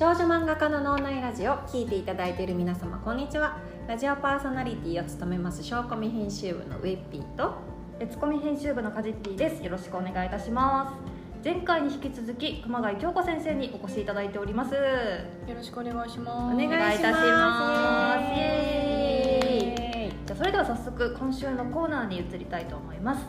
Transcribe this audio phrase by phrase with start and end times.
[0.00, 3.58] 少女漫画家の脳内ラジオ聞いていただいている皆様こんにちは。
[3.86, 7.56] ラジオパーソナリティを務めます小コミ編集部のウェッピーと
[7.98, 9.62] 別コミ編集部のカジッティです。
[9.62, 11.44] よろしくお願いいたします。
[11.44, 14.72] 前回に引き続き熊谷京子先生にお越しいただいております。
[14.72, 14.80] よ
[15.54, 16.54] ろしくお願いします。
[16.54, 18.38] お願いいたします。
[18.38, 20.26] イエーイ。
[20.26, 23.26] じゃあそれでは早速今週のコーナーに移りたいと思います。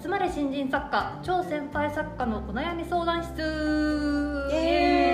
[0.00, 3.30] 集まれ新人作家超先輩作家のお悩み相談室。
[4.52, 5.13] イエーイ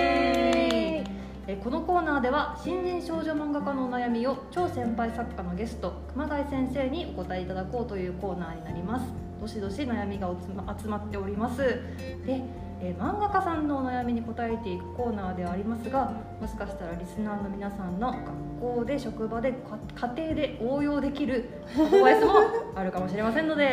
[1.51, 9.05] えこのコーナーでは新人少女漫画家のお悩みを超先輩作家のゲスト熊谷先生にお答えいただこうというコーナーになります。
[9.41, 10.33] どしどし悩みが
[10.79, 11.57] 集まっております。
[11.57, 12.41] で、
[12.79, 18.13] え漫画家さんのお悩みに答えていくコーナーではありますがもしかしたらリスナーの皆さんの
[18.61, 19.53] 学校で職場で
[19.95, 22.33] 家庭で応用できるアドバイスも
[22.75, 23.65] あるかもしれませんので、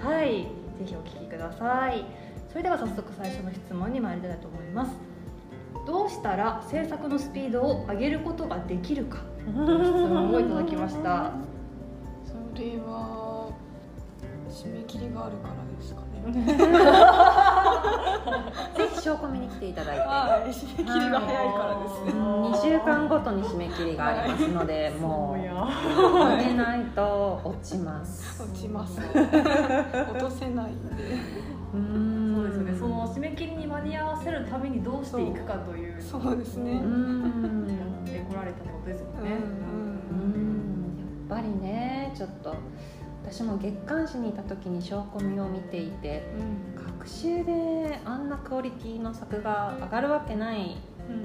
[0.00, 0.48] はい、はい、ぜ
[0.86, 2.06] ひお聞きください。
[2.48, 5.07] それでは早速最初の質問に参りたいと思います
[5.88, 9.20] どうしたら制作のスピードを上げることができるか。
[9.48, 11.30] 質問をいただきました
[12.26, 13.48] それは
[14.50, 16.08] 締め切りがあるからですかね。
[18.76, 22.04] ぜひ証拠見に来ていただいて、はい、締め切りが早いからです。
[22.04, 25.42] ね、2週間ごとに締め切りがありますので、 もう上
[26.36, 28.42] げないと落ちます。
[28.42, 29.00] 落ちます。
[29.00, 29.16] 落
[30.20, 31.16] とせないんで。
[31.72, 32.07] うん
[32.38, 32.78] そうですよね。
[32.78, 36.00] その締め切りに間に合わせるためにどうしていくかという。
[36.00, 36.74] そうですね。
[36.74, 36.82] やっ
[38.04, 39.30] てこられたってことですよね。
[39.30, 39.40] やっ
[41.28, 42.54] ぱりねちょっと
[43.24, 48.28] 私も月刊誌にいた時に証拠見を見ていて、うん、学習であん。
[48.30, 50.76] なクオリティの作が上がるわけない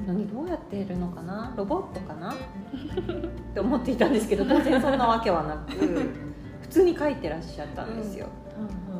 [0.08, 2.36] のにどうやっているのかなロボットかなっ
[3.54, 4.14] て思っていたん。
[4.14, 4.98] ですけど当然そん。
[4.98, 6.12] なわけはなく
[6.62, 7.96] 普通に書いてらっしゃったん。
[7.96, 8.28] ですよ、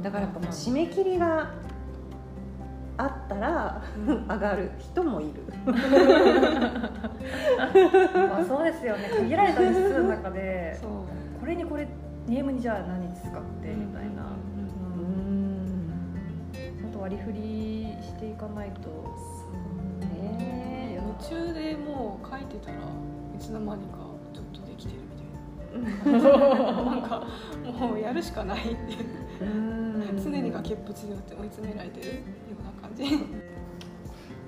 [0.04, 1.52] だからやっぱもう締め切りが
[2.98, 5.44] あったら、上がる人もいる。
[8.30, 9.10] まあそうですよね。
[9.20, 10.80] 限られた日数の中で
[11.40, 11.88] これにこれ
[12.28, 13.32] ネームにじゃあ何使っ
[13.62, 14.24] てみたいな。
[14.96, 16.92] うん。
[16.92, 22.80] と割り振りしていかないとそうね途中でもう書いてたらい
[23.40, 23.98] つの間にか
[24.34, 25.00] ちょっとできてる
[26.06, 26.32] みたいな
[26.84, 27.02] なん。
[27.02, 27.26] か
[27.80, 28.78] もうやるしかないって
[30.22, 31.20] 常に崖っぷちで追い
[31.50, 32.14] 詰められてるよ
[32.60, 33.54] うな感じ。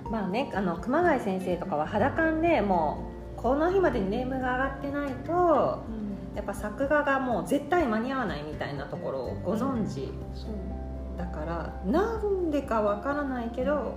[0.10, 13.96] まあねあの熊谷先生とかは肌感でもうこの日までにネームが上がってないと、うん、やっぱ作画がもう絶対間に合わないみたいなところをご存知、うん、だからなんでかわからないけど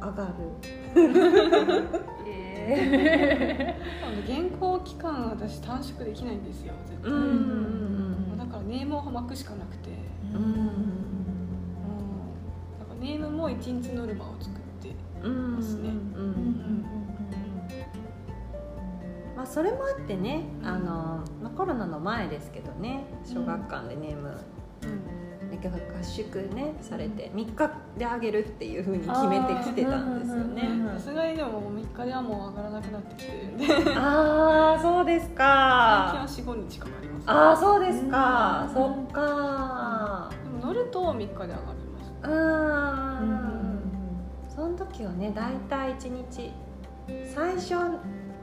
[0.00, 0.32] 上がる。
[2.70, 9.90] えー、原稿期間私短縮できないんですよ絶対、うん、だからネームを巻くしかなくて。
[10.34, 10.66] うん、うん、
[12.78, 14.94] だからネームも一日ノルマを作って
[15.26, 15.92] ますね。
[19.34, 24.57] まあそれもあってねあの、まあ、コロナの前ですけどね小学館でネーム、うん
[25.66, 30.62] 合宿ねされて3日であげるっていうふうに決めてきてたんですよね。
[30.94, 33.66] さすがにでも3日ではもう上がらなくなってきてるんで
[33.96, 36.24] ああそうですか。
[36.26, 42.12] 最近は45日かかります、ね、ああそうですか、うん、そっか、でも乗ると3日で上がります。
[42.22, 42.26] う
[43.24, 43.80] ん、
[44.54, 46.52] その時はね大体1日。
[47.34, 47.74] 最初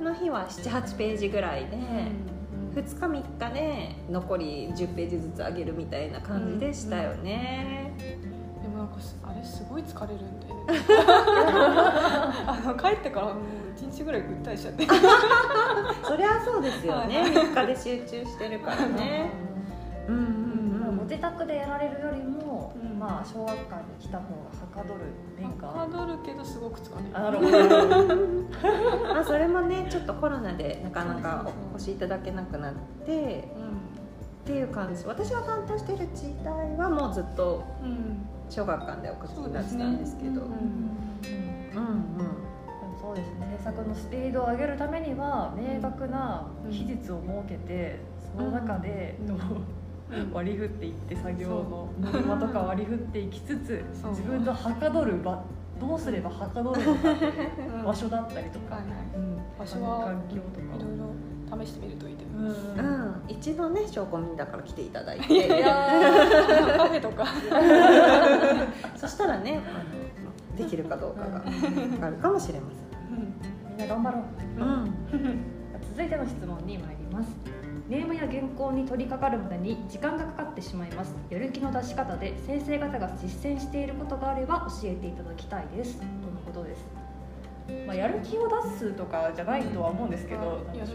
[0.01, 2.34] の日は78ページぐらいで、うん
[2.75, 8.07] 2日3日で残り10ページずつ上げるみたいな感じでしたよね、うんう
[8.59, 10.45] ん、でもなんかあれすごい疲れるんで。
[12.47, 13.35] あの帰ってからもう
[13.77, 14.85] 1日ぐらいぐったりしちゃって。
[16.03, 19.29] そりゃそうですよね、はい、3日で集中してるからね。
[20.07, 20.15] うん。
[20.15, 20.23] うん、
[20.89, 22.54] うん、ご自宅でやられるよりも、うん、
[22.97, 25.01] まあ小学館に来た方がはかどる
[25.38, 25.67] 面が。
[25.67, 29.06] はかどるけどすごく疲れるなるほど。
[29.13, 32.73] まあそれもねちょっとコロナでなかなかお越しいただけなくなっ
[33.05, 33.78] て、うん、っ
[34.45, 35.05] ていう感じ。
[35.05, 37.63] 私が担当してる時代はもうずっと
[38.50, 40.41] 小学館でお越しになってたんですけど。
[43.05, 43.55] そうですね。
[43.59, 47.99] 制作のスピードを上げるためには明確な期日を設けて、
[48.35, 49.37] その中でどう、
[50.34, 51.90] 割り振っていって作業の。
[52.00, 55.44] ノルマとか割り振っていきつつ自分のはかどる場
[55.79, 57.09] どうすればはかどるのか
[57.85, 58.79] 場所だったりとか、
[59.58, 65.34] 場所は環境とかいろいろ試してみるといいと思います、うん、一度ね証拠民だから来ていただいて。
[65.34, 65.67] いや
[66.78, 67.26] カフェとか。
[68.96, 69.84] そしたらねあ
[70.53, 71.44] のできるかどうかが
[72.08, 72.85] あるかもしれません、
[73.70, 74.94] みんな頑張ろう、うん、
[75.91, 77.29] 続いての質問に参ります
[77.87, 81.14] ネームや原稿に取り掛かるまでに時間がかかってしまいます。
[81.29, 85.97] やる気の出し方で先生方が実践していることがあれば教えていただきたいです。
[85.99, 86.09] との
[86.46, 86.84] ことです。
[87.85, 90.91] まあ、やる気を出すとかじゃないとは思うんですけど、うんやる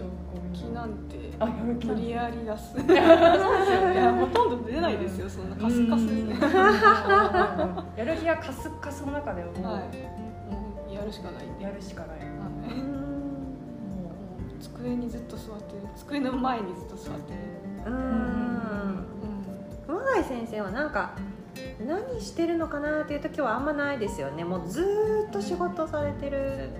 [0.53, 2.77] 気なんてあやる気無理やり出す。
[2.83, 6.35] いやほとんど出ないですよそんなカスカスですね
[7.97, 9.83] やる気がカスカスの中でもはい。
[10.53, 13.00] もうやるしかないやるしかない、はい
[14.61, 15.83] 机にずっと座ってる。
[15.97, 17.39] 机の前にずっと座ってる。
[17.87, 17.95] うん。
[17.95, 19.07] うん
[19.87, 21.15] 熊谷先生はなんか
[21.85, 24.45] 何してるのかなっていう時はあんまないですよね。
[24.45, 26.71] もうずーっと仕事されてる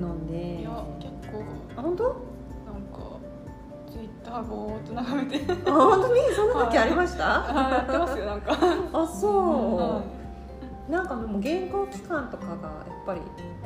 [0.00, 0.60] ので。
[0.60, 1.42] いや結構。
[1.76, 2.04] あ本当？
[2.04, 2.14] なん
[2.92, 3.18] か
[3.90, 5.40] ツイッターぼーっと眺めて。
[5.66, 6.20] あ本当に？
[6.34, 8.52] そんな時ありました、あやってますよなんか。
[8.92, 10.02] あそう、は
[10.88, 12.56] なんかもう原稿期間とかがや
[13.02, 13.20] っぱり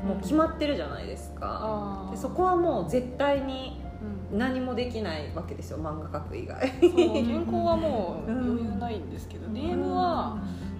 [0.05, 2.11] もう決まってるじゃないですか、あー。
[2.13, 3.83] でそこはもう絶対に
[4.31, 4.39] うん。
[4.39, 6.61] 何もできないわけですよ漫画描く以外。
[6.61, 10.39] 原稿はもううん余裕ないんですけど、DM は、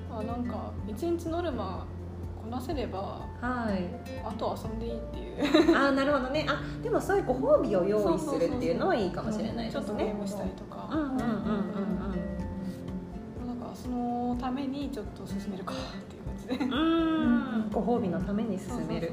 [0.09, 1.87] まあ、なんか一日ノルマ
[2.41, 3.85] こなせればはい。
[4.25, 5.77] あとは遊んでいいっていう。
[5.77, 6.47] ああなるほどね。
[6.49, 11.19] あでもそういうご褒美を用意するっていうのはいいかもしれないちょっですねとゲームしたりとか、うんうんうんうん
[13.47, 15.73] なんかそのためにちょっと進めるか
[16.55, 16.73] っていうん。
[16.73, 16.77] う
[17.67, 19.13] んご褒美のために進める。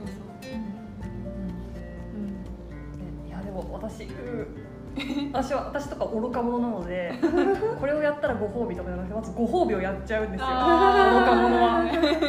[3.27, 4.07] いやでも私う
[5.33, 7.13] 私は私とか愚か者なので
[7.79, 10.47] これをやったらご褒美とかじゃなくてまずご褒美をやっちゃうんですよ。
[10.47, 11.83] 愚か者は。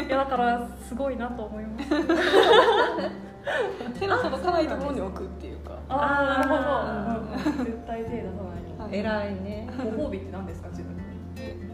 [0.07, 1.89] いやだからすごいなと思います。
[4.01, 5.79] 手の届かないところに置くっていうか。
[5.89, 7.65] ああなるあほど、うん。
[7.65, 9.69] 絶対手出さないはい偉いね。
[9.97, 10.97] ご褒美って何ですか自分
[11.37, 11.66] ゲーム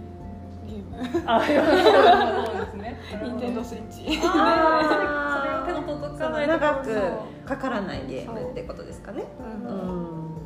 [1.27, 3.01] あそうですね。
[3.23, 4.21] ニンテンドースイッチ。
[4.25, 4.89] あー。
[4.89, 5.07] それ
[5.65, 6.87] それを手の届かない長く
[7.47, 9.25] かからないゲームってことですかね。
[9.41, 9.43] う。
[9.43, 9.47] う。
[9.47, 9.67] んん。
[9.67, 10.37] も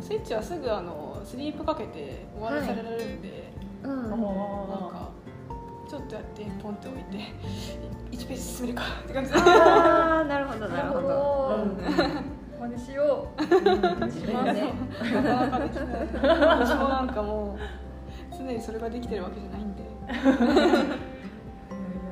[0.00, 3.52] うスイッチはすぐあのスリープかけて終わらせられるんで、
[3.84, 4.10] うん。
[4.10, 5.10] なんか
[5.88, 7.18] ちょっとやってポンって置いて
[8.12, 9.32] 1ページ進めるかって感じ。
[9.32, 11.58] でああなるほどななるほど。
[12.60, 13.42] 真似しよう。
[13.42, 14.72] 自分でね。
[15.00, 15.86] なかなかできない
[16.60, 17.58] 私もなんかもう
[18.44, 19.82] 常にそれができてるわけじゃないんで。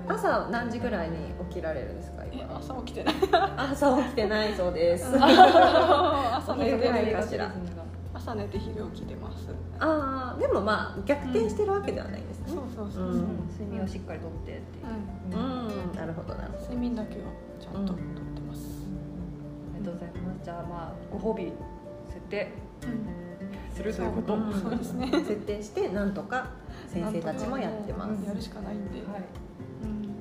[0.09, 1.17] 朝何時ぐらいに
[1.51, 2.57] 起きられるんですかえ今？
[2.57, 3.15] 朝起きてない。
[3.57, 5.05] 朝起きてないそうです。
[5.15, 7.53] 朝寝てないかしら。
[8.15, 9.49] 朝寝て昼起きてます。
[9.79, 12.47] ああでもまあ逆転してるわけではないんですね。
[12.49, 13.07] そうそうそう、う。
[13.09, 13.19] うん。
[13.19, 15.95] ん睡眠をしっかりとってっていう、うん。
[15.95, 16.47] なるほどな。
[16.47, 17.25] るほど睡眠だけは
[17.61, 18.87] ちゃんととってます、
[19.75, 20.45] ありがとうございます。
[20.45, 21.53] じゃあまあご褒美
[22.09, 22.51] 設定
[23.79, 24.29] するということ。
[24.29, 25.09] そううんそうですね。
[25.13, 26.49] 設定してなんとか
[26.89, 28.27] 先生たちもやってます。
[28.27, 29.23] やるしかないんで、はい。
[29.85, 30.03] うん。
[30.03, 30.15] でも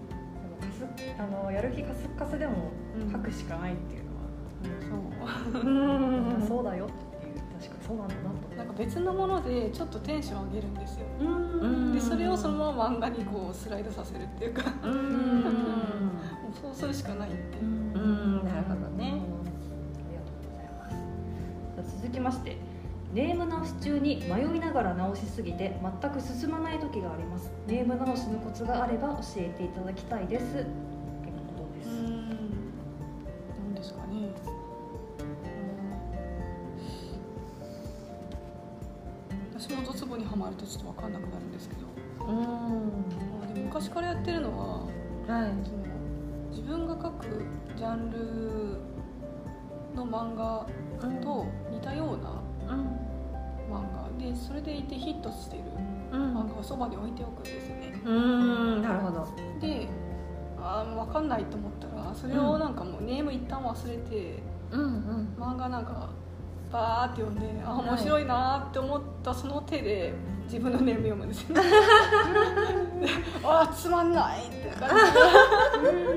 [0.61, 0.85] かす
[1.19, 3.11] あのやる気カスカスでもうん。
[3.11, 5.61] 書くしかないっていうのは、そう。
[5.61, 6.87] う んそうだよっ
[7.21, 8.55] ていう確かにそうなんだなと。
[8.57, 11.05] なんか別のものでちょっとテンション上げるんですよ。
[11.19, 11.93] うん。
[11.93, 14.61] でそれをそのまま漫画にこうスライドさせるっていうか。
[14.63, 14.91] もうん。
[14.91, 15.43] う
[16.61, 17.63] そうするしかないっていう。
[17.63, 18.45] うん。
[18.45, 19.13] なるほどね。
[19.13, 20.95] ありがとうございます。
[21.75, 22.57] じゃあ続きまして
[23.17, 27.51] ネーム直し中に迷いながら直しすぎて全く進まない時があります。
[27.65, 30.53] ネーム直しのコツがあれば教えていただきたいです。
[30.53, 30.65] という
[31.57, 32.29] ことです、うん。
[32.29, 32.35] な
[33.71, 34.13] んですかね。
[34.13, 34.19] う
[39.55, 39.59] ん。
[39.59, 41.87] 私もドツボにはまるとちょっと分かんなくなるんですけど、
[42.27, 42.35] うん。
[42.35, 42.43] ま
[43.45, 44.85] あ、でも昔からやってるのは
[45.27, 45.51] はい。
[45.65, 45.77] その
[46.51, 47.25] 自分が描く
[47.75, 48.77] ジャンル
[49.95, 50.67] の漫画
[51.23, 53.06] と似たようなうん
[53.69, 54.07] 漫画。
[54.23, 55.63] でそれでいてヒットしてる。
[56.11, 56.37] うん。
[56.37, 58.01] 漫画をそばに置いておくんですよね。
[58.05, 58.81] うん。
[58.81, 59.27] なるほど。
[59.59, 59.87] で
[60.59, 65.35] あー分かんないと思ったらそれをなんかもうネーム一旦忘れてうんうん。
[65.37, 66.09] 漫画なんか
[66.71, 70.13] バーって読んであー面白いなーって思ったその手で
[70.45, 71.55] 自分のネーム読むんですよ。
[73.43, 74.95] あーつまんないって感じ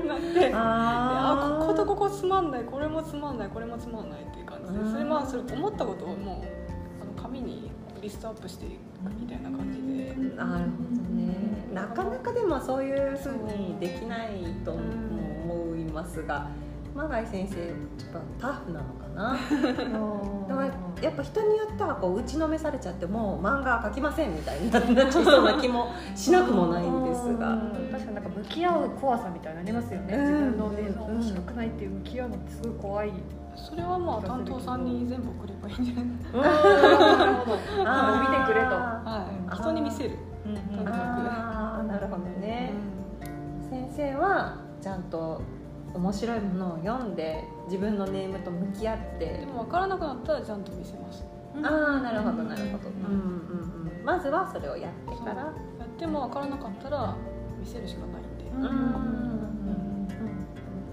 [0.01, 0.33] になって。
[0.39, 4.83] でああこことここつまんないこれもつまんないこれもつまんないっていう感じうん。
[4.85, 6.60] でそれまあそれ思ったことをもう
[7.31, 7.71] 紙に
[8.01, 8.71] リストアップしていく
[9.19, 10.13] みたいな感じで。
[10.35, 11.35] なるほどね。
[11.73, 14.31] なかなかでもそういうふうにできない
[14.65, 16.49] と思いますが
[16.93, 17.55] マガイ先生
[17.97, 19.37] ちょっとタフなのかな。
[20.47, 20.61] でも
[21.01, 27.57] やっぱ人によってはこう打ちのめされちゃってもう漫画描きませんみたいになっちゃいそうな気もしなくもないんですが。
[27.91, 30.21] 確かになんか向き合う怖さみたいなのありますよね、うん。
[30.21, 33.13] 自分のねうん面白くないっていう向き合うのってすごい怖い
[33.55, 36.05] それはまあ担当さんに全部送ればいいんじゃない？
[37.85, 40.17] あー見てくれとはい人に見せる、
[41.85, 42.73] なるほどね
[43.69, 45.41] 先生はちゃんと
[45.93, 51.25] 面白いものを読んで自分のネームと向き合ってでも分からなくなったらちゃんと見せます
[51.61, 55.53] ああなるほどなるほど、うんうんうん、まずはそれをやってからや
[55.85, 57.13] っても分からなかったら
[57.59, 60.07] 見せるしかないんで、うん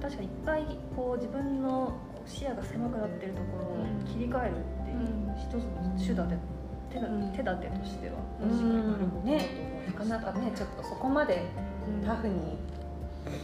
[0.00, 1.92] 確かに一回こう自分の
[2.28, 4.98] 視野が狭くなってるところを切り替えるっていう
[5.36, 6.36] 一つの手立て
[6.90, 8.64] 手だ手立てとしては確か
[9.16, 9.48] にね。
[9.86, 11.46] なかなかねちょっとそこまで
[12.04, 12.58] タフに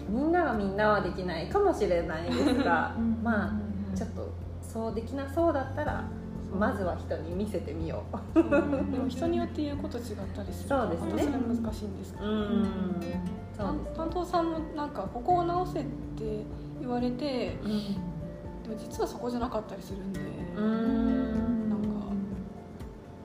[0.09, 3.19] みんながみんなはできないかもしれないですがうん。
[3.23, 3.51] まあ
[3.91, 3.97] うん。
[3.97, 6.05] ちょっとそうできなそうだったら
[6.57, 8.43] まずは人に見せてみよう。
[8.43, 10.69] でも人によって言うこと違ったりする。
[10.69, 11.23] そうですね。
[11.25, 13.01] それ難しいんですけど、うん。
[13.57, 16.45] 担当さんもなんかここを直せって
[16.81, 17.57] 言われてで
[18.71, 20.21] も実はそこじゃなかったりするんで、
[20.57, 21.69] うん。
[21.71, 21.89] なんか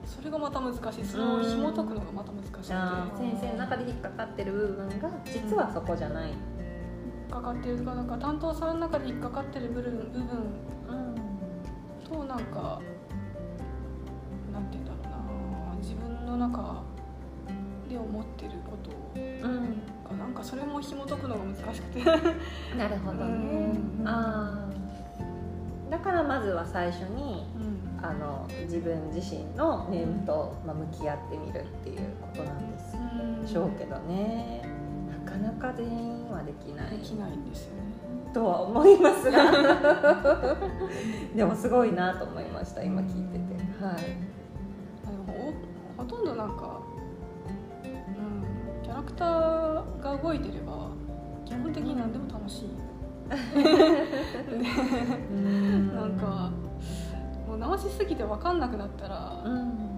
[0.06, 1.06] それがまた難しい。
[1.06, 3.14] それを紐解くのがまた難しいあんで。
[3.16, 6.30] ー先生の中で引っかかってる部分が実はそこじゃない。
[6.32, 6.38] 引っ
[7.30, 10.28] かかってるかなんか担当さんの中で引っかかってる部分部分
[12.10, 12.82] となんか
[14.52, 15.76] なんて言うんだろうな。
[15.80, 16.84] 自分の中
[17.88, 19.82] で思ってることうん。
[20.10, 22.04] がなんかそれも紐解くのが難しくて。
[22.76, 23.78] なるほどね。
[24.00, 24.08] うん。
[24.08, 24.69] ああ。
[25.90, 27.80] だからまずは最初にうん。
[28.02, 32.80] あの自分自身のネームと、まあ、向き合ってみるっていうことなんで
[33.46, 33.52] す。
[33.52, 34.62] しょうけどね。
[35.26, 36.92] なかなか全員はできない。
[36.92, 37.80] できないんですよね。
[38.34, 39.52] とは思いますが。
[41.36, 43.84] でもすごいなと思いました今聞いてて。
[43.84, 44.40] はい。
[45.98, 46.80] ほとんどなんか、
[47.84, 50.92] うん、キャラクターが動いてれば
[51.46, 52.70] 基本的に何でも楽しい、
[55.94, 56.52] なんか
[57.48, 59.90] もう直しすぎて分かんなくなったら、うん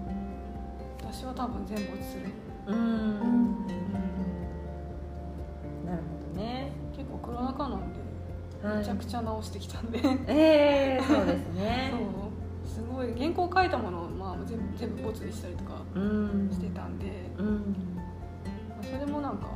[1.14, 2.26] 私は多分全没する、
[2.66, 3.66] うん。
[5.84, 7.92] なるほどね結構コロナ禍なん。
[7.92, 8.00] で
[8.66, 9.90] はいめちゃくちゃ直してきたん。
[9.90, 12.00] で、ええそうですねそう
[12.66, 16.48] すごい原稿書いたものを、まあ、全部全部ボツにしたりとかうん。
[16.50, 16.98] してたん。
[16.98, 17.76] で、うん。
[18.70, 19.36] まあそれもなん。
[19.38, 19.48] か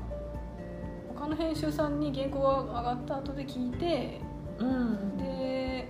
[1.26, 4.20] 他の編集さんに原稿が上がった後で聞いて
[4.60, 5.16] うん。
[5.18, 5.88] で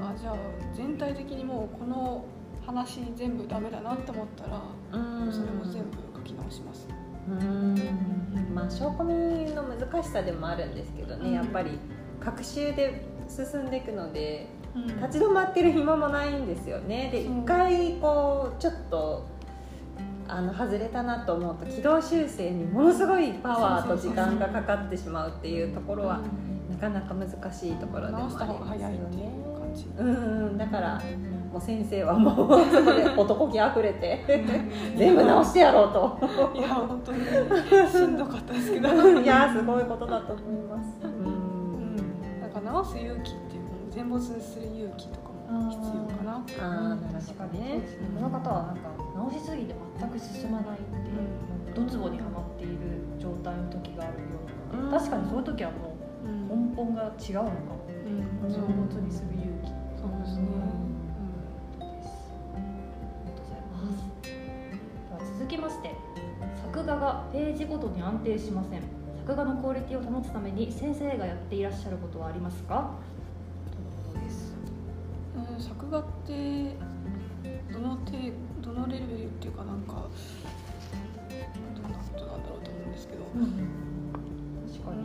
[0.00, 0.36] あじゃあ
[0.74, 2.24] 全体的にもうこの
[2.66, 5.32] 話全部ダメだなって思ったら、うん。
[5.32, 6.88] それも全部書き直します、
[7.28, 7.76] うん。
[8.52, 11.34] まあ証拠見の難しさでもあるんですけどね、うん。
[11.34, 11.78] やっぱり
[12.18, 14.86] 学習で進んでいくのでうん。
[14.88, 17.10] 立ち止まってる暇もないんですよね。
[17.12, 19.35] で一回こうちょっと
[20.28, 26.20] あの外れたなと思うと軌道修正にものすごいパワーと時間がかかってしまうっていうところは
[26.70, 28.80] なかなか難しいところでもあり直した方がます。
[28.80, 28.96] よね。
[29.98, 30.08] うん。
[30.08, 31.00] うん、だから
[31.52, 34.24] もう先生はもうそこで男気あふれて
[34.96, 36.18] 全部直してやろうと。
[36.58, 38.88] いや本当にしんどかったですけど、
[39.20, 40.90] いやすごいことだと思います。
[41.02, 41.96] ううん。
[41.96, 47.82] ん、なんか直す勇気っていう全没にする勇気とかも必要かなああなる確かほどねにね
[48.20, 52.76] この方はなんか直しすぎて全く進まないっていう、ドツボにはまっている
[53.18, 54.24] 状態の時があるよ
[54.72, 54.82] うな。
[54.82, 54.98] ので、うん。
[54.98, 58.52] 確かにそういう時はもう根本が違うのかも、うん。
[58.52, 59.70] そう没にする勇気。
[59.96, 60.46] そうですね、
[61.80, 62.30] です。
[62.52, 62.62] あり
[63.24, 64.04] がとうございます。
[64.22, 64.30] で
[65.12, 65.94] は続きまして、
[66.62, 68.82] 作画がページごとに安定しません。
[69.26, 72.92] 作画のクオリティを保つために先生がやっていらっしゃることはありますか？
[73.70, 74.54] ということです。
[75.34, 76.76] うんうん、作画って
[77.76, 78.10] どの程
[78.62, 80.08] どのレベルっていうかなんか
[81.74, 83.36] どんなことなんだろうと思うんですけど、確
[84.80, 85.04] かに、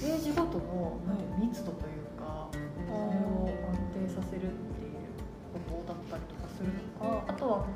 [0.00, 0.98] ページごとの
[1.38, 5.06] 密度というか、それを安定させるっていう
[5.54, 7.66] ことだったりとかするのか、あとは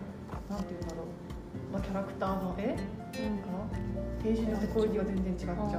[0.50, 2.76] なんていうんだろう、まあキャラクターの絵が
[4.22, 5.78] ページによってクオリティが全然違っちゃうっていう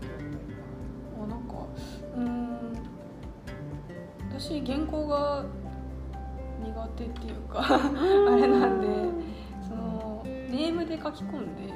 [0.00, 0.60] とだったりとか。
[1.24, 1.54] あなんか
[2.14, 2.92] うん。
[4.28, 5.44] 私原稿が
[6.62, 8.86] 苦手っていうかあれなんで
[9.66, 11.72] そのネームで書き込んで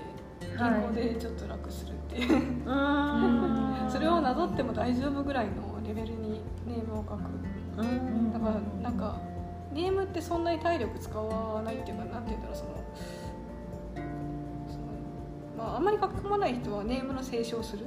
[0.57, 2.35] 原稿でちょっと楽するっていう、
[2.67, 3.89] うん。
[3.91, 7.21] それをなぞっても大丈夫ぐらいのレベルにネームを書く。
[7.79, 8.33] うん。
[8.33, 9.21] だからなんか
[9.73, 12.71] ネームってそんなに体力使わないっていうかなんて言うんだろうその
[14.69, 14.85] その
[15.59, 17.87] まああんまり書き込まない人はネームの清書をする。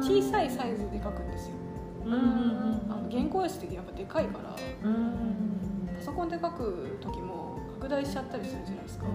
[0.00, 1.56] 小さいサイズで書くんですよ。
[2.04, 4.54] あの原稿用紙ってやっぱでかいから。
[4.84, 5.61] うん
[6.02, 9.10] パソコンで書く時も拡大しちゃったりするじゃないですか、ま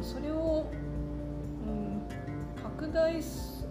[0.00, 0.66] あ、それを、
[1.64, 2.02] うん、
[2.60, 3.64] 拡大す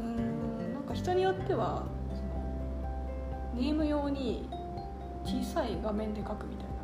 [0.00, 4.48] うんなんか人によってはそのネーム用に
[5.22, 6.74] 小さい画面で書くみたいな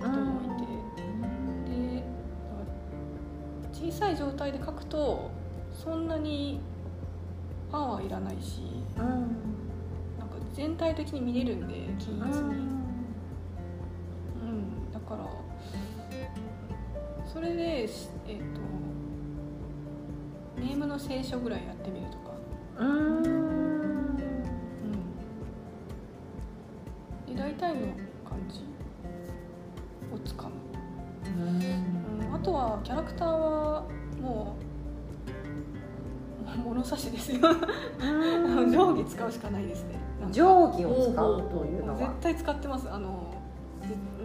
[0.00, 0.66] 感じの人もいて、
[1.70, 2.06] でだか
[3.72, 5.30] ら小さい状態で書くと
[5.72, 6.60] そんなに
[7.70, 8.62] パワーいらないし。
[8.98, 9.53] うん
[10.54, 12.54] 全体的に見れるんで均一に、
[14.42, 15.28] うん、だから
[17.26, 18.44] それでしえっ、と
[20.60, 22.24] ネームの聖書ぐらいやってみるとか。
[22.78, 23.16] うん。
[23.16, 24.16] うん。
[27.26, 27.80] で大体の
[28.24, 28.74] 感じ。
[30.14, 30.52] をつかむ、
[31.42, 33.84] うん、あとはキャラクターは
[34.20, 34.56] も
[36.56, 37.40] う物差しですよ。
[37.40, 37.52] 定
[38.76, 41.98] 規 使うしかないですね定規を使うというのは。
[41.98, 42.88] 絶対使ってます。
[42.90, 43.32] あの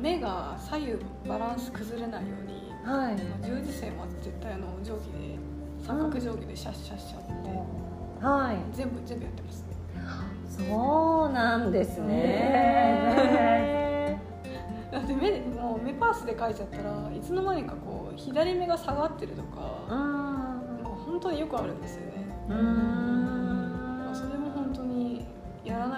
[0.01, 0.93] 目が左右
[1.27, 3.17] バランス崩れないようにはい。
[3.46, 5.38] 十字線は絶対あの定規で
[5.86, 7.29] 三角定規でシャッシャッシャって、
[8.25, 8.58] はい。
[8.75, 9.65] 全部全部やってます。
[10.50, 13.69] そうなんですね。
[14.91, 16.84] だって目でもう目パースで描いちゃったら
[17.15, 19.46] いつの間にかこう左目が下がってるとう
[19.89, 22.12] か、んもう本当によくあるんですよね。
[22.50, 23.38] うん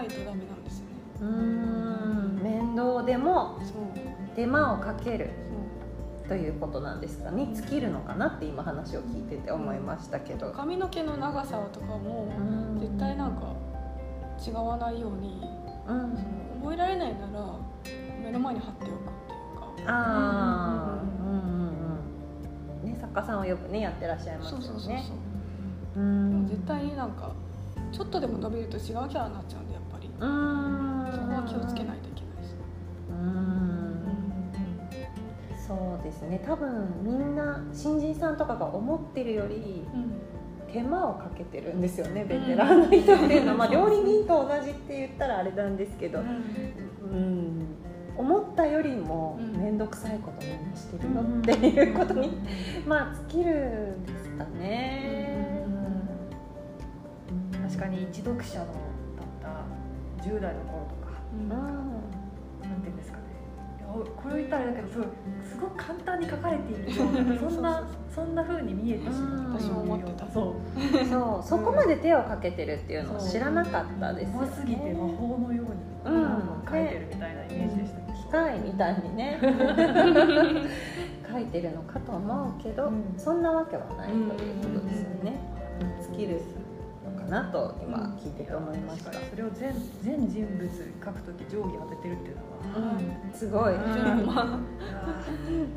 [0.01, 0.91] ないとダメなんですよね。
[1.21, 2.39] うん。
[2.41, 3.59] 面倒でも
[4.35, 5.29] 手間をかける。
[6.23, 10.47] そということなんですかに尽きるのかなって今話を聞いてて思いましたけど。
[10.47, 12.41] う髪の毛の長さとかもう
[12.77, 12.79] ん。
[12.79, 13.53] 絶対なんか
[14.47, 15.41] 違わないように
[15.87, 16.15] うん。
[16.15, 16.23] その
[16.61, 17.55] 覚えられないなら
[18.23, 18.93] 目の前に貼っておくっ
[19.75, 19.93] ていうか。
[19.93, 21.41] ああうんうん
[22.83, 24.65] うんね作家さんをよくねやってらっしゃいますよね。
[24.65, 25.13] そうそうそうそ
[25.99, 26.01] う。
[26.01, 26.47] うん。
[26.47, 27.33] 絶対になんか
[27.91, 29.57] ちょっとでも伸びると違うキャラになっちゃ
[30.21, 32.55] そこは気をつけないといけないです
[33.09, 34.05] うん。
[35.67, 36.43] そうですね。
[36.45, 39.87] 多分みんな新人さんとかが思ってるより
[40.71, 47.65] 手間をかけてるんですよねベテランの人っていうのは、 まあ、料理人と同じって言ったらあれなんですけど、うん、
[48.17, 49.61] 思ったよりもうん。
[49.71, 52.29] 面倒くさいことみんなしてるよっていうことに、
[52.85, 55.65] まあ尽きるんですかね。
[57.63, 58.65] 確かに一読者の
[60.21, 61.11] 10代の頃とか。
[61.33, 61.41] うん。
[61.41, 62.21] うん
[62.61, 63.23] なんていうんですかね。
[63.91, 65.07] これを言ったらだけどすごい
[65.43, 69.53] すごく簡単に書かれているような そんなそんな風に見えてしまう。
[69.59, 70.27] 私も思ってた。
[70.31, 70.53] そう。
[71.05, 71.47] そう。
[71.47, 74.47] そこまで手をかけてるっていうのを知らなかったですよね。
[74.47, 76.63] すぎて魔法のようにうん。
[76.69, 79.39] 書いてるみたいなイメージでしたけど、機械みたいにね。
[81.31, 83.13] 書いてるのかと思うけど、うん。
[83.17, 85.39] そんなわけはないということですよね。
[86.01, 86.41] 尽きる
[87.31, 89.11] なと今聞いてて思いました。
[89.11, 89.29] 確かに。
[89.29, 93.33] それを全全人物書くとき定規当ててるっていうのは、うん。
[93.33, 94.59] すごい、全部まあ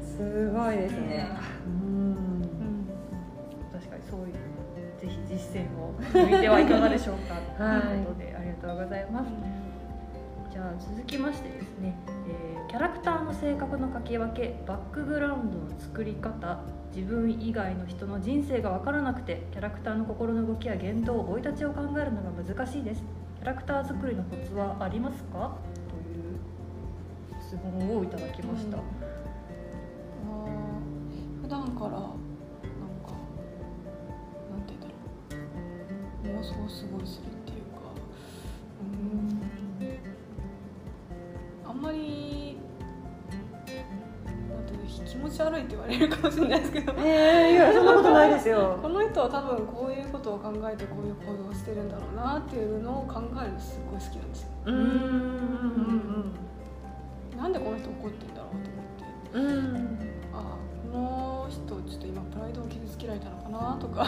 [0.03, 1.31] すごいですね。
[1.67, 2.49] うん。
[3.73, 4.33] 確かにそういう
[5.01, 5.95] ぜひ実践を
[6.27, 7.35] 見てはいかがでしょうか。
[7.65, 7.83] はい。
[7.83, 9.31] ということでありがとうございます。
[10.51, 11.97] じゃあ続きましてですね、
[12.29, 16.59] えーキャラクターの性格の書き分けバックグラウンドの作り方
[16.95, 23.03] 自分以外の人の人生が分からなくてキャラクターの心の動きや言動生い立ちを考えるのが難しいです。
[23.37, 25.57] キャラクター作りのコツはありますか？
[25.89, 26.39] という
[27.43, 28.83] 質問をいただきました、うん。
[31.43, 32.15] 普段からなんか
[34.51, 34.87] なんて言うんだ
[36.31, 36.39] ろう。
[36.39, 37.54] 妄想すごいするって
[45.85, 46.93] われるかもしれないですけど。
[46.99, 48.79] えー、いやそんなことないですよ。
[48.83, 54.49] この人は多分こういうことを考えてこういう行動をしてるんだろうなっていうのを考えるのすごい好きなんですよ。
[54.67, 54.75] うん。
[54.75, 56.35] うん。
[57.37, 59.39] なんでこの人怒ってんだろうと思って。
[59.39, 59.47] うん。
[59.47, 59.99] うん。
[60.33, 60.41] ああ
[60.93, 64.03] この人ちょっと今プライドを傷つけられたのかなとか。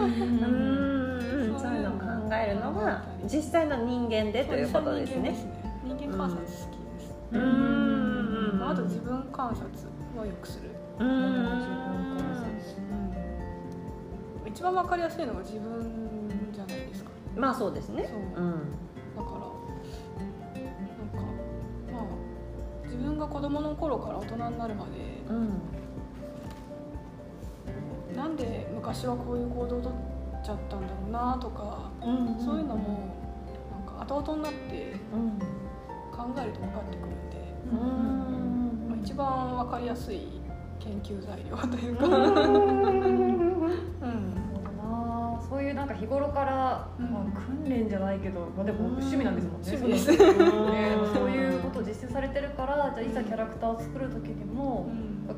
[0.00, 1.58] うん。
[1.58, 5.34] そういうのを考えるのが実際の人間でということですね。
[5.84, 6.56] 人間観察好きで
[7.00, 7.40] す、うん
[7.78, 7.83] うん
[8.74, 9.64] あと自分観察
[10.16, 11.08] はよくする、うん。
[14.46, 17.10] 一番わかりやすいのが自分じゃないですか。
[17.36, 18.08] まあそうですね。
[18.08, 18.44] そう。
[18.44, 18.72] うん。
[19.16, 21.32] だからなんか
[21.92, 22.02] まあ
[22.84, 24.90] 自分が子供の頃から大人になるまで
[25.28, 25.32] う
[28.12, 28.16] ん。
[28.16, 29.92] なんで昔はこういう行動をとっ
[30.44, 33.14] ちゃったんだろうなとか、うんそういうのも
[33.70, 35.38] なんか後々になってうん。
[36.16, 37.36] 考えると分かってくるんで、
[37.72, 37.78] うん。
[37.78, 38.53] まあ、
[39.04, 40.40] 一番分かりやすい
[40.80, 42.12] 研究材料というか、うん。
[42.12, 42.24] うん。
[44.78, 45.42] な。
[45.48, 47.10] そういうなんか日頃から、うん。
[47.10, 50.16] まあ、訓練じゃないけど、まあ、でも趣味なんですもんね、趣味です。
[51.14, 51.80] そういうこと。
[51.80, 54.88] を実践されてるからじゃあいざキャラクターを作る時にも、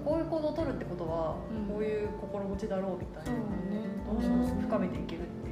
[0.04, 1.74] こういう行動を取るってことは、うん。
[1.74, 3.30] こういう心持ちだろうみたいな。
[3.30, 3.82] だね。
[4.06, 4.60] どんどん。
[4.62, 5.45] 深めていけるって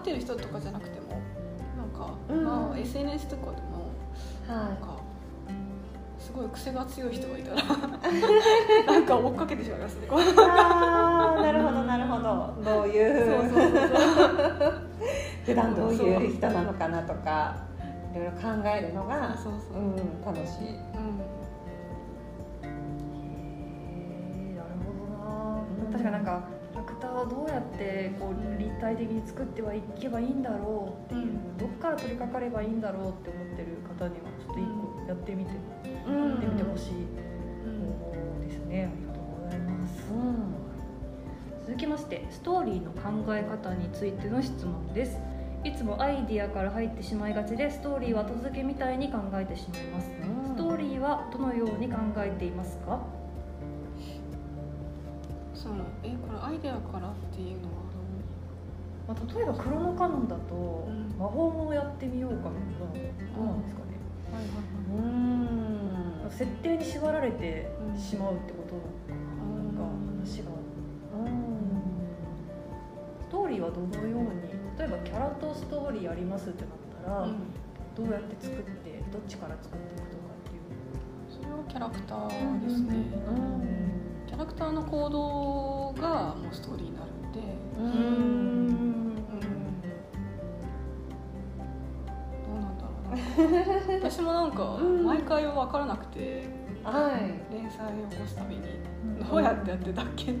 [0.00, 1.20] ってる人とかじゃなくても
[1.76, 3.92] なんか、うんまあ、SNS とかでも
[4.48, 5.00] なんはか
[6.18, 7.62] すごい癖が強い人がいたら
[8.86, 10.10] なんか追っかけてしまいますねい。
[10.10, 12.54] ああなるほどなるほど。
[12.62, 13.40] どういう。
[15.44, 17.56] 普段どういう人なのかなとか
[18.14, 20.68] いろいろ考えるのがそうそう、うん、楽しい。
[20.68, 21.20] うん
[22.62, 22.66] へ
[24.52, 35.50] えなるほどな、確かになんかラクターをどうやってこう立体的に作ってはいけばいいんだろうっていう、どっから取り掛かればいいんだろうって思ってる方にはちょっと一個やってみて、
[36.06, 36.30] うん。
[36.30, 40.54] やってみてほしいうん方法ですね、ありがとうございます、うん
[41.66, 45.18] 続きましてストーリーの考え方についての質問です。
[45.62, 50.08] いつもアイディアから入ってしまいがちでストーリーは後付けみたいに考えてしまいます。
[50.46, 52.98] ストーリーはどのように考えていますか？
[55.62, 57.80] そのえこれアイデアからっていうのは
[59.06, 61.18] まあ、例えばクロノカノンだと、ん。
[61.18, 63.98] 魔法もやってみようかみたいなどうなんですかね、
[64.30, 65.02] はいはい
[66.24, 66.30] うん。
[66.30, 67.98] 設定に縛られてうん。
[67.98, 69.82] しまうってことなのかな、なんか
[70.22, 70.50] 話が。
[73.20, 74.28] ストーリーはどのように
[74.78, 76.70] 例えばキャラとストーリーやりますってなっ
[77.04, 77.28] たら、
[77.96, 80.62] どうやって作ってどっちから作っていくとかっていう。
[81.28, 82.94] それはキャラクターですね、
[83.26, 87.40] うんキャラクターの行動がもうストーリーになるんで、
[87.78, 87.90] ううん。
[88.68, 89.20] んど
[92.56, 94.08] うなんだろうな。
[94.08, 96.48] 私もなんかうん毎回分からなくて
[96.82, 97.54] はい。
[97.54, 98.62] 連載を起こすたびに
[99.30, 100.34] どうやってやってたっけ、い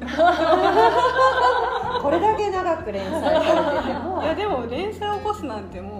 [2.02, 3.44] これだけ長く連載されて
[3.88, 4.22] ても。
[4.22, 5.99] やでも連載を起こすなんても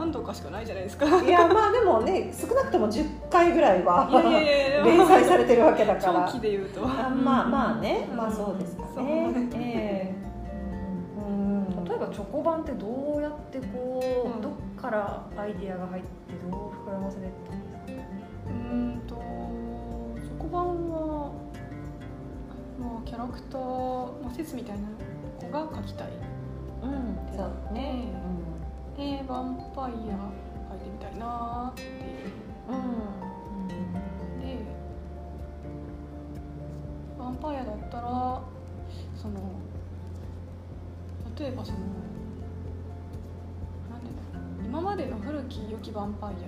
[0.00, 1.04] 何度かしかないじゃないですか。
[1.22, 4.08] いやまあでもね少なくとも10回ぐらいは
[4.82, 6.24] 連載されてるわけだから。
[6.26, 6.82] 長期で言うと。
[6.86, 8.08] あまあまあね。
[8.10, 8.16] うん。
[8.16, 9.30] まあそうですかね。
[9.56, 10.14] ええ。
[11.18, 11.84] うん。
[11.84, 14.40] 例えばチョコバンってどうやってこう、うん。
[14.40, 16.08] どっからアイディアが入って
[16.50, 18.02] どう膨らませてったんですか？
[18.48, 19.14] うーんと
[20.24, 21.32] チョコバンは、
[22.80, 24.88] まあ、キャラクター、まあ、説みたいな
[25.38, 26.08] 子が描きたい。
[26.82, 28.06] うんそうね
[29.00, 31.88] でヴァンパイア描いてみたいなっていう。
[32.68, 33.68] うん。
[34.38, 34.44] で
[37.18, 38.42] ヴァンパイアだったら
[39.16, 39.40] その
[41.38, 41.78] 例えばその
[43.88, 44.66] なんていうんだろう。
[44.66, 46.38] 今までの古き良きヴァンパイアっ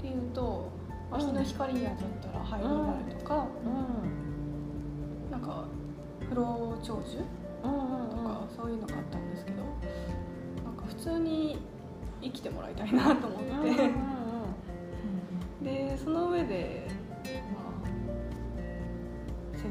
[0.00, 0.70] ていうと、
[1.10, 3.46] まあ、日の光やだったら灰になるとか、
[5.30, 5.66] なんか
[6.26, 7.18] 不老長寿
[7.62, 9.58] うんうんとか、そういうのがあったんですけど
[10.64, 11.58] なんか普通に
[12.22, 14.12] 生きてもらいたいなと思って、うんうん
[15.62, 16.88] でその上で、
[17.54, 17.86] まあ、
[19.56, 19.64] 設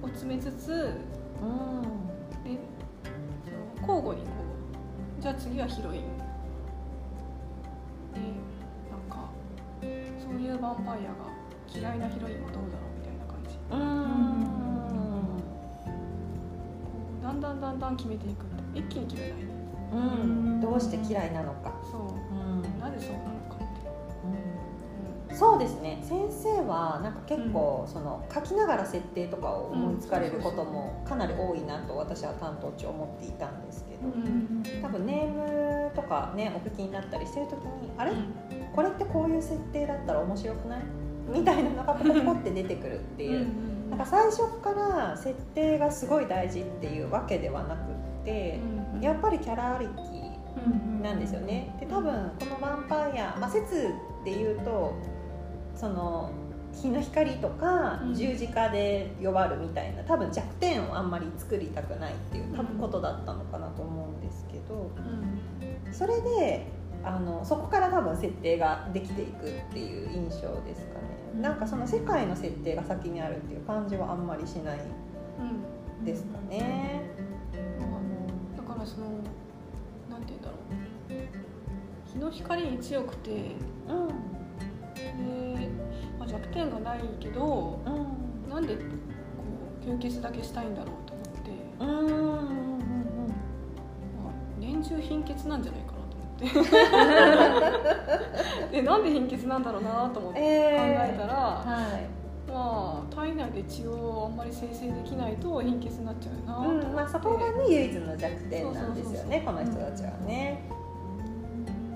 [0.00, 2.56] を詰めつつで
[3.44, 4.30] その交互にこ
[5.18, 6.02] うじゃあ次はヒロイン。
[8.14, 8.20] で
[8.90, 9.30] なんか
[10.18, 11.26] そういうヴァンパイアが
[11.74, 13.58] 嫌いなヒロインはどうだろうみたいな感じ。
[13.70, 13.80] うん。
[17.20, 19.59] だんだんだんだん決めていく一気に決めない
[19.92, 20.00] うん。
[20.00, 20.04] う
[20.58, 21.72] んどうして嫌いなのか。
[21.90, 22.00] そう。
[22.00, 22.62] うん。
[22.78, 25.98] なぜそうなのかって、そうですね。
[26.02, 34.62] 先生はなんか結構その書きながら設定とかを思いつかれることもかなり多いなと私は担当中思っていたんですけどうん。
[34.82, 38.12] 多分ネームとかねお聞きになったりしてる時にあれ？
[38.74, 40.82] これってこういう設定だったら面白くない？
[41.28, 43.46] みたいなのがポコポコって出てくるっていう。
[43.90, 48.60] なんか最初から設定がすごい大事っていうわけではなくって
[49.00, 49.90] やっぱりキャラありき
[51.02, 51.76] なんですよね。
[51.80, 54.94] で多分この「ヴァンパイア」まあ、説で言うと
[55.74, 56.30] その
[56.72, 58.14] 日の光とかうん。
[58.14, 64.90] 十字架で弱るみたいな多分弱点をあんまり作りたくないっていう多分ことだったのかなと思うんですけど
[65.92, 66.66] それで
[67.02, 71.20] あのそこから多分設定ができていくっていう印象ですかね。
[71.40, 74.78] なんかその世界の設定が先にあるっていう感じはあんまりしない
[76.04, 77.02] ですかね。
[78.80, 79.06] だからその
[80.08, 80.60] なんて言うんだろう。
[82.12, 83.54] 日の光に強くてで、
[86.18, 87.94] まあ、弱点がないけどうん。
[87.94, 88.82] うんなんでこ
[89.86, 92.38] う吸血だけしたいんだろうと思って、うんうんうんうん
[94.24, 96.68] まあ、年中貧血なんじゃないかなと思っ
[98.70, 98.72] て。
[98.76, 101.62] でなんで貧血なんだろうなと思って考えたら、は
[101.96, 102.19] い
[102.52, 110.62] まあ体内で血をあんまり生成できないと貧血になっちゃうなうんまあ、そこがね唯一の弱点なんですよねこの人たちはね。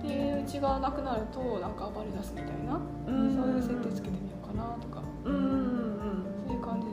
[0.03, 5.03] でうちがなくなるとなんか暴れ出すみたいな、そういう設定つけてみようかなとか。
[5.25, 6.25] うんうんうん。
[6.47, 6.93] そういう感じで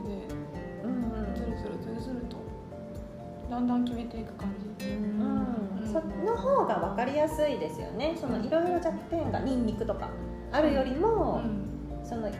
[0.82, 2.36] うんずるずるずるずると
[3.50, 4.86] だんだん決めていく感じ。
[4.86, 5.52] うん。
[5.86, 8.16] その方が分かりやすいですよね。
[8.18, 10.08] そのいろいろ弱点がニンニクとか
[10.50, 11.42] あるよりも、
[12.02, 12.30] その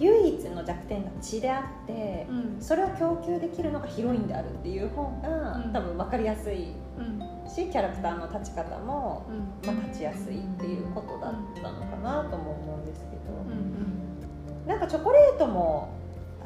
[0.00, 2.60] 唯一の弱点が血であってうん。
[2.60, 5.72] それを供給できるのがヒロインであるっていう方が、うん。
[5.72, 6.72] 多分分かりやすい。
[6.98, 7.20] うん。
[7.48, 9.74] しキャラクターの立ち方も、うん。
[9.74, 13.70] まあ、立ちやすいっていうことだったのかなとも思うんですけど、うん
[14.66, 15.88] なんかチョコレートも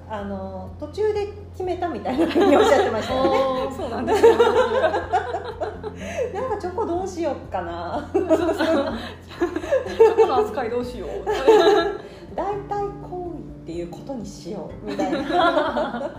[0.08, 3.64] あの途中で決めたみたいなふうにおっしゃってましたよね。
[3.68, 4.36] うんそうなんですよ。
[6.32, 8.08] なんかチョコどうしようかな。
[8.12, 11.08] チョコの扱いどうしよう。
[12.34, 12.84] 大体
[13.64, 15.18] っていうことにしようみたいな。
[15.24, 16.12] だか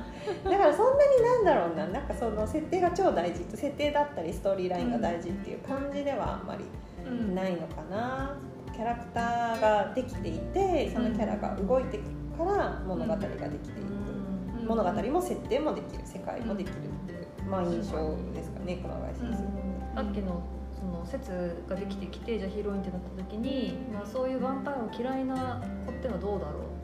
[0.43, 1.85] らそんなになんだろうな。
[1.87, 3.45] なんかその設定が超大事。
[3.55, 6.65] 設定だったりストーリーラインが大事っていう感じではあんまり
[7.05, 7.35] うん。
[7.35, 8.35] ないのかな、
[8.73, 11.99] キャラクターができていてそのキャラが動いて
[12.35, 14.67] から物語ができていく、うん。
[14.67, 16.01] 物語も設定もできる。
[16.03, 17.97] 世界もできるっていう、まあ印象
[18.33, 20.41] ですかね熊谷先生、さっきの
[20.73, 26.74] その説ができてきてじゃあヒロインってなった時に、まあ、そういうヴァンパイアを嫌いな子ってのはどうだろう？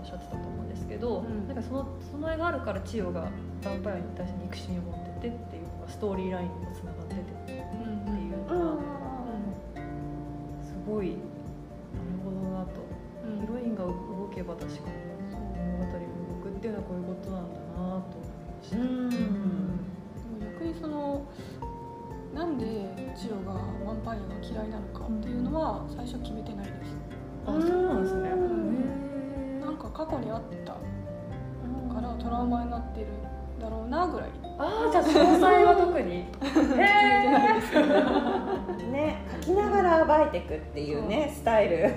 [0.00, 1.46] おっしゃってたと思うんですけど、うん。
[1.46, 3.28] なんかそのその絵があるから千代が
[3.62, 7.60] ヴァンパイアに対して憎しみを持っててっていうのがストーリーラインにもつながっててっていう
[8.48, 8.80] のが
[10.64, 11.20] すごいなる
[12.24, 12.80] ほどなと。
[13.40, 13.92] ヒロインが動
[14.34, 14.96] けば確かに
[15.78, 16.00] 物語が動
[16.42, 18.76] くっていうのはこういうことなんだなと思いました。
[20.46, 21.22] 逆にその
[22.34, 22.64] なんで
[23.14, 26.96] 千代がヴァンパイアが嫌いなのかっていうのは最初決めてないです。
[27.46, 29.09] あそうなんですね。
[29.92, 33.06] 過去にあったからトラウマになってる
[33.60, 34.30] だろうなぐらい。
[34.58, 35.08] ああじゃあ詳
[35.40, 36.16] 細は特に？
[36.20, 36.24] へ
[38.86, 38.92] え。
[38.92, 41.78] ね書きながら暴いていくっていうねスタイル。
[41.82, 41.90] なん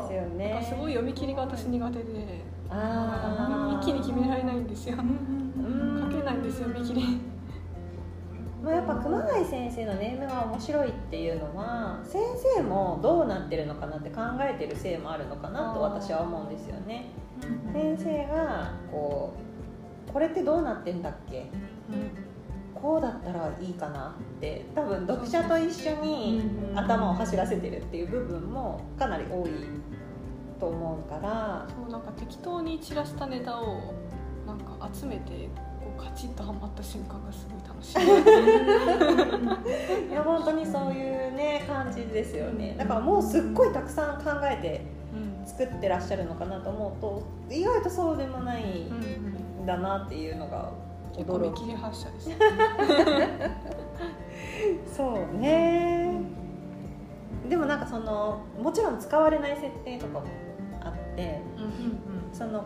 [0.00, 0.22] ですよ。
[0.36, 0.54] ね。
[0.60, 2.04] かすごい読み切りが私苦手で。
[2.70, 3.82] あー。
[3.82, 4.96] 一気に決められないんですよ。
[4.98, 6.10] うん。
[6.10, 7.20] 書けないんですよ見切り
[8.62, 12.20] まあ、やっぱ熊谷先生のネームが面白いっていうのは先
[12.56, 17.10] 生もどうなってるのかなって考えてるせいもあるのかなと私は思うんですよね。
[17.72, 19.34] 先生がこ
[20.08, 21.46] うこれってどうなってんだっけ？
[22.74, 26.42] こうだったらいいかなって多分読者と一緒に
[26.74, 29.50] 頭を走らせてるっていう部分もかなり多い
[30.58, 31.66] と思うから。
[31.68, 33.94] そうなんか適当に散らしたネタを
[34.46, 35.48] なんか集めて
[35.96, 37.98] カチッとはまった瞬間がすごい楽しい。
[40.10, 42.74] いや本当にそういうね感じですよね。
[42.78, 50.70] だからもうすっごいたくさん考えてうん作ってらっしゃるのかなと思うと意外とそうでもないうんんだなっていうのが
[51.14, 51.18] 驚き。
[51.18, 52.30] 結構見切り発車です
[54.96, 56.20] そうね。
[57.48, 60.26] でもなんかそのもちろん使われない設定とかも
[60.80, 61.40] あって
[62.32, 62.64] その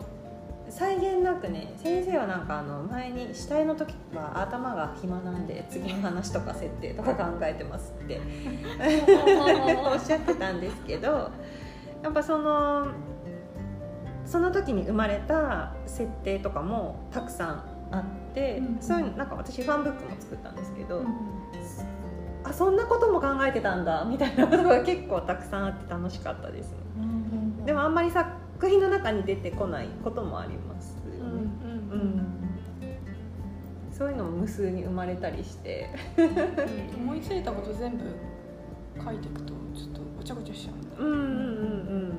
[0.71, 8.21] 際限なくね先生はなんかあの前に死体の時は頭が暇なんで次の話とか設定とか考えてますって。
[9.93, 11.29] おっしゃってたんですけど
[12.03, 12.87] やっぱその
[14.25, 21.03] その時に生まれた設定とかもたくさんあって、うんそういうなんか私ファンブックも作ったんですけど、
[22.45, 26.71] あそんなことも考えてたんだみたいなことが結構たくさんあって楽しかったです。
[26.71, 28.09] ねでもあんまり
[28.61, 32.23] 作品の中に出てこないこともあります、うんうんうん。
[33.91, 35.89] そういうのも無数に生まれたりして。
[36.95, 38.03] 思いついたこと全部
[39.03, 42.13] 書いていくとちょっとごちゃごちゃしちゃうんで、うんうん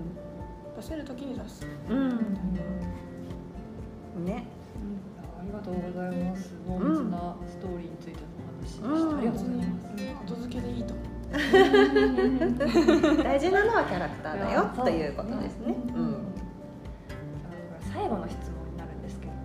[0.75, 1.97] 出せる時に出す、うん。
[1.97, 2.07] うん
[4.17, 4.25] うん。
[4.25, 4.45] ね
[5.39, 6.53] ありがとうございます。
[6.67, 8.89] 濃密なストーリーについてのお話でした。
[8.89, 9.19] うん。
[9.19, 10.35] ありがとうございます。
[10.35, 11.07] 後付けでいいと思う。
[13.23, 15.77] 大事なのはキャラクターだよということですね。
[15.95, 16.12] うん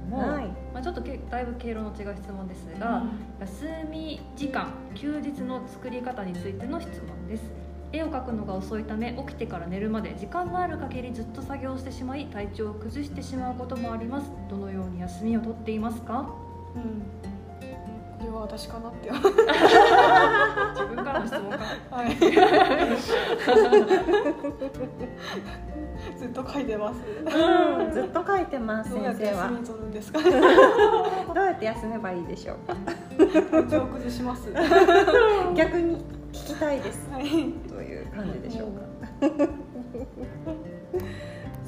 [0.10, 0.46] も、はい。
[0.74, 3.04] まあちょっとけだいぶ経路の違う質問ですが、
[3.40, 7.44] 休み時間休日の作り方についての質問です。
[7.92, 14.30] 絵を描くのが遅いため起きてから寝るまで時間がある限りずっと作業してしまい体調を崩してしまうこともあります。
[14.50, 16.30] どのように休みを取っていますか？
[16.76, 17.37] うん
[18.38, 19.10] は私かなって。
[19.12, 21.60] 自分からの質問か。
[21.92, 22.16] はい。
[26.18, 27.00] ずっと書いてます。
[27.26, 29.46] うんずっと書いてますどうやって先生は。
[29.46, 30.20] 休み取るんですか？
[30.30, 30.30] ど
[31.42, 32.76] うやって休めばいいでしょうか？
[33.64, 34.52] 体調崩します。
[34.52, 35.98] は 逆に
[36.32, 37.08] 聞きたいです。
[37.20, 37.54] い。
[37.70, 38.82] という感じでしょうか。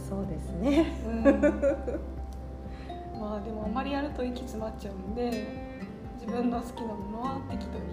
[0.10, 0.86] そうですね。
[1.08, 1.24] うん。
[3.20, 5.46] まあでもあまりやると息詰まっちゃうんで自
[6.30, 7.86] 分の好きなものは適当に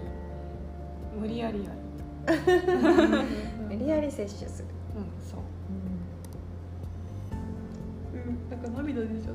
[1.19, 1.77] 無理やりやる。
[3.69, 4.67] 無理やり摂取する。
[4.95, 5.39] うんそう。
[8.49, 9.31] なんか涙出ちゃ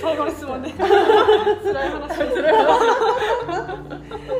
[0.00, 0.86] 最後の質問で辛
[1.86, 2.42] い話辛い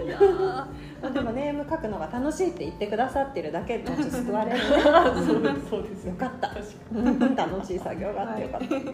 [0.05, 0.67] いやー
[1.03, 4.63] まあでもネーム書くのが楽しいって言ってくださってるだけでちょっと救われるね
[5.27, 8.85] そうですそうですよかった楽しい作業があってよかった、はい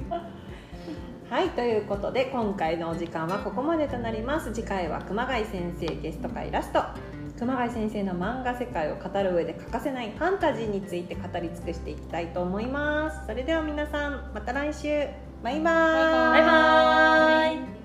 [1.30, 4.52] はいということで今回のお時間はここまでとなります。
[4.52, 6.82] 次回は熊谷先生ゲスト会ラスト。
[7.38, 13.26] 熊谷先生の漫画世界を語る上で欠かせないファンタジーについて語り尽くしていきたいと思います。
[13.28, 15.06] それでは皆さんまた来週。
[15.44, 16.32] バイバーイ。
[16.32, 17.79] バイバイ。